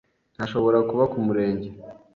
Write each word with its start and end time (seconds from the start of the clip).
hashobora 0.39 0.77
kuba 0.89 1.03
ku 1.11 1.17
murenge 1.25 1.69